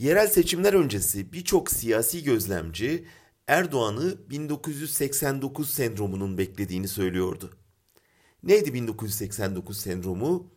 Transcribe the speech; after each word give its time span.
Yerel 0.00 0.26
seçimler 0.26 0.72
öncesi 0.72 1.32
birçok 1.32 1.70
siyasi 1.70 2.24
gözlemci 2.24 3.06
Erdoğan'ı 3.46 4.30
1989 4.30 5.70
sendromunun 5.70 6.38
beklediğini 6.38 6.88
söylüyordu. 6.88 7.50
Neydi 8.42 8.74
1989 8.74 9.80
sendromu? 9.80 10.54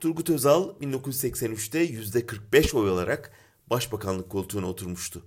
Turgut 0.00 0.30
Özal 0.30 0.80
1983'te 0.80 1.86
%45 1.86 2.76
oy 2.76 2.90
alarak 2.90 3.32
başbakanlık 3.70 4.30
koltuğuna 4.30 4.66
oturmuştu. 4.66 5.26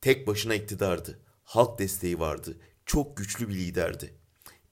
Tek 0.00 0.26
başına 0.26 0.54
iktidardı. 0.54 1.18
Halk 1.44 1.78
desteği 1.78 2.18
vardı. 2.18 2.56
Çok 2.86 3.16
güçlü 3.16 3.48
bir 3.48 3.54
liderdi. 3.54 4.14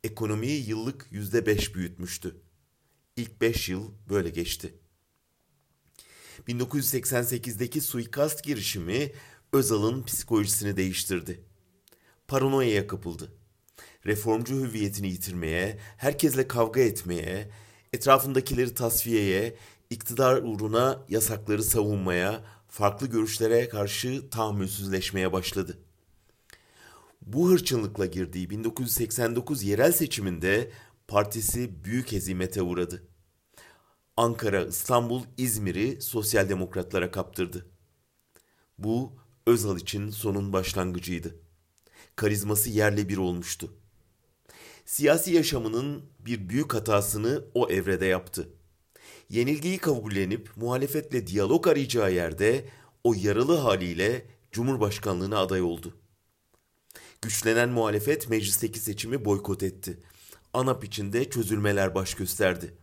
Ekonomiyi 0.04 0.68
yıllık 0.68 1.08
%5 1.12 1.74
büyütmüştü. 1.74 2.36
İlk 3.16 3.40
5 3.40 3.68
yıl 3.68 3.90
böyle 4.08 4.30
geçti. 4.30 4.74
1988'deki 6.48 7.80
suikast 7.80 8.44
girişimi 8.44 9.12
Özal'ın 9.52 10.02
psikolojisini 10.02 10.76
değiştirdi. 10.76 11.40
Paranoyaya 12.28 12.86
kapıldı. 12.86 13.32
Reformcu 14.06 14.54
hüviyetini 14.54 15.08
yitirmeye, 15.08 15.78
herkesle 15.96 16.48
kavga 16.48 16.80
etmeye, 16.80 17.50
etrafındakileri 17.92 18.74
tasfiyeye, 18.74 19.56
iktidar 19.90 20.42
uğruna 20.42 21.04
yasakları 21.08 21.62
savunmaya, 21.62 22.44
farklı 22.68 23.06
görüşlere 23.06 23.68
karşı 23.68 24.30
tahammülsüzleşmeye 24.30 25.32
başladı. 25.32 25.78
Bu 27.22 27.50
hırçınlıkla 27.50 28.06
girdiği 28.06 28.50
1989 28.50 29.62
yerel 29.62 29.92
seçiminde 29.92 30.70
partisi 31.08 31.84
büyük 31.84 32.12
hezimete 32.12 32.62
uğradı. 32.62 33.02
Ankara, 34.18 34.64
İstanbul, 34.64 35.22
İzmir'i 35.36 36.02
sosyal 36.02 36.48
demokratlara 36.48 37.10
kaptırdı. 37.10 37.66
Bu 38.78 39.12
Özal 39.46 39.78
için 39.78 40.10
sonun 40.10 40.52
başlangıcıydı. 40.52 41.36
Karizması 42.16 42.70
yerle 42.70 43.08
bir 43.08 43.16
olmuştu. 43.16 43.74
Siyasi 44.84 45.32
yaşamının 45.32 46.02
bir 46.18 46.48
büyük 46.48 46.74
hatasını 46.74 47.44
o 47.54 47.70
evrede 47.70 48.06
yaptı. 48.06 48.48
Yenilgiyi 49.30 49.78
kabullenip 49.78 50.50
muhalefetle 50.56 51.26
diyalog 51.26 51.68
arayacağı 51.68 52.12
yerde 52.12 52.68
o 53.04 53.14
yaralı 53.14 53.56
haliyle 53.56 54.26
Cumhurbaşkanlığına 54.52 55.38
aday 55.38 55.62
oldu. 55.62 55.96
Güçlenen 57.22 57.68
muhalefet 57.68 58.28
meclisteki 58.28 58.78
seçimi 58.78 59.24
boykot 59.24 59.62
etti. 59.62 60.00
ANAP 60.52 60.84
içinde 60.84 61.30
çözülmeler 61.30 61.94
baş 61.94 62.14
gösterdi. 62.14 62.78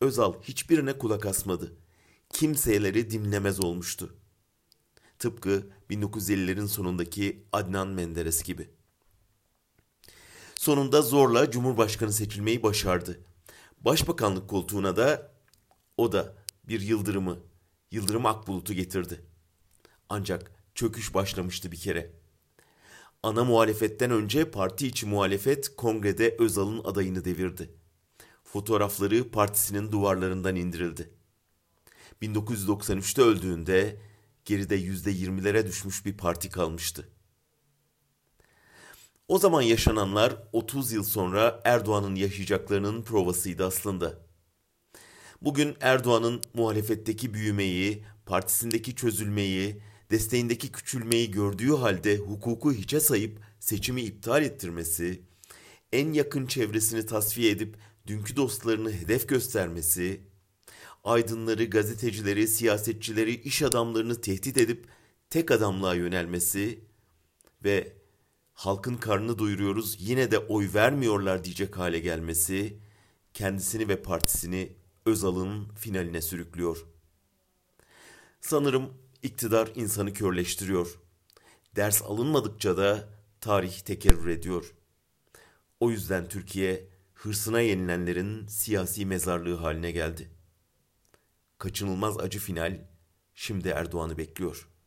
Özal 0.00 0.42
hiçbirine 0.42 0.98
kulak 0.98 1.26
asmadı. 1.26 1.76
Kimseleri 2.30 3.10
dinlemez 3.10 3.64
olmuştu. 3.64 4.14
Tıpkı 5.18 5.66
1950'lerin 5.90 6.66
sonundaki 6.66 7.44
Adnan 7.52 7.88
Menderes 7.88 8.42
gibi. 8.42 8.70
Sonunda 10.54 11.02
zorla 11.02 11.50
Cumhurbaşkanı 11.50 12.12
seçilmeyi 12.12 12.62
başardı. 12.62 13.20
Başbakanlık 13.80 14.50
koltuğuna 14.50 14.96
da 14.96 15.32
o 15.96 16.12
da 16.12 16.34
bir 16.64 16.80
yıldırımı, 16.80 17.38
Yıldırım 17.90 18.26
Akbulut'u 18.26 18.74
getirdi. 18.74 19.24
Ancak 20.08 20.50
çöküş 20.74 21.14
başlamıştı 21.14 21.72
bir 21.72 21.76
kere. 21.76 22.12
Ana 23.22 23.44
muhalefetten 23.44 24.10
önce 24.10 24.50
parti 24.50 24.86
içi 24.86 25.06
muhalefet 25.06 25.76
kongrede 25.76 26.36
Özal'ın 26.38 26.84
adayını 26.84 27.24
devirdi. 27.24 27.77
Fotoğrafları 28.52 29.30
partisinin 29.30 29.92
duvarlarından 29.92 30.56
indirildi. 30.56 31.10
1993'te 32.22 33.22
öldüğünde 33.22 33.96
geride 34.44 34.80
%20'lere 34.80 35.66
düşmüş 35.66 36.06
bir 36.06 36.16
parti 36.16 36.50
kalmıştı. 36.50 37.08
O 39.28 39.38
zaman 39.38 39.62
yaşananlar 39.62 40.36
30 40.52 40.92
yıl 40.92 41.04
sonra 41.04 41.60
Erdoğan'ın 41.64 42.14
yaşayacaklarının 42.14 43.02
provasıydı 43.02 43.66
aslında. 43.66 44.18
Bugün 45.42 45.76
Erdoğan'ın 45.80 46.40
muhalefetteki 46.54 47.34
büyümeyi, 47.34 48.04
partisindeki 48.26 48.94
çözülmeyi, 48.94 49.82
desteğindeki 50.10 50.72
küçülmeyi 50.72 51.30
gördüğü 51.30 51.72
halde 51.72 52.16
hukuku 52.16 52.72
hiçe 52.72 53.00
sayıp 53.00 53.40
seçimi 53.60 54.02
iptal 54.02 54.42
ettirmesi, 54.42 55.22
en 55.92 56.12
yakın 56.12 56.46
çevresini 56.46 57.06
tasfiye 57.06 57.50
edip 57.50 57.76
dünkü 58.08 58.36
dostlarını 58.36 58.92
hedef 58.92 59.28
göstermesi, 59.28 60.20
aydınları, 61.04 61.64
gazetecileri, 61.64 62.48
siyasetçileri, 62.48 63.34
iş 63.34 63.62
adamlarını 63.62 64.20
tehdit 64.20 64.58
edip 64.58 64.86
tek 65.30 65.50
adamlığa 65.50 65.94
yönelmesi 65.94 66.84
ve 67.64 67.92
halkın 68.54 68.96
karnını 68.96 69.38
doyuruyoruz 69.38 69.96
yine 70.00 70.30
de 70.30 70.38
oy 70.38 70.68
vermiyorlar 70.74 71.44
diyecek 71.44 71.78
hale 71.78 71.98
gelmesi 71.98 72.78
kendisini 73.34 73.88
ve 73.88 74.02
partisini 74.02 74.72
Özal'ın 75.06 75.68
finaline 75.68 76.22
sürüklüyor. 76.22 76.86
Sanırım 78.40 78.94
iktidar 79.22 79.72
insanı 79.74 80.12
körleştiriyor. 80.12 80.98
Ders 81.76 82.02
alınmadıkça 82.02 82.76
da 82.76 83.08
tarih 83.40 83.80
tekerrür 83.80 84.28
ediyor. 84.28 84.74
O 85.80 85.90
yüzden 85.90 86.28
Türkiye 86.28 86.88
hırsına 87.18 87.60
yenilenlerin 87.60 88.46
siyasi 88.46 89.06
mezarlığı 89.06 89.56
haline 89.56 89.90
geldi. 89.90 90.30
Kaçınılmaz 91.58 92.18
acı 92.18 92.38
final 92.38 92.88
şimdi 93.34 93.68
Erdoğan'ı 93.68 94.18
bekliyor.'' 94.18 94.77